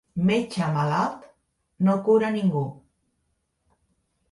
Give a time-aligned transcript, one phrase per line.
[0.27, 1.27] Metge malalt
[1.89, 2.65] no cura ningú.